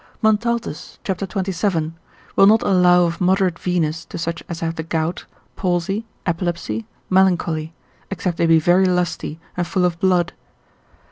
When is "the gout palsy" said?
4.73-6.07